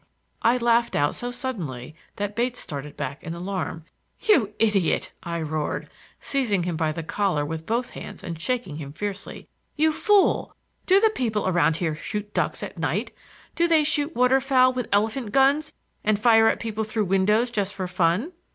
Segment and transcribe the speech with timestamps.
[0.41, 3.85] I laughed out so suddenly that Bates started back in alarm.
[4.21, 8.93] "You idiot!" I roared, seizing him by the collar with both hands and shaking him
[8.93, 9.47] fiercely.
[9.75, 10.55] "You fool!
[10.87, 13.11] Do the people around here shoot ducks at night?
[13.55, 15.71] Do they shoot water fowl with elephant guns
[16.03, 18.31] and fire at people through windows just for fun?"